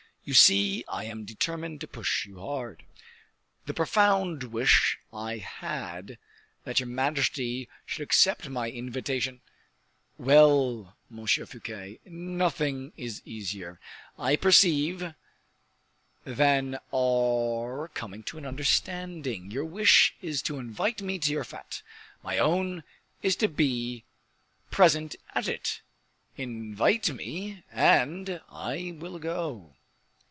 [0.23, 2.83] You see I am determined to push you hard."
[3.65, 6.19] "The profound wish I had
[6.63, 9.41] that your majesty should accept my invitation"
[10.19, 13.79] "Well, Monsieur Fouquet, nothing is easier,
[14.17, 15.15] I perceive,
[16.23, 19.49] than our coming to an understanding.
[19.49, 21.81] Your wish is to invite me to your fete,
[22.23, 22.83] my own
[23.23, 24.05] is to be
[24.69, 25.81] present at it;
[26.37, 29.75] invite me and I will go."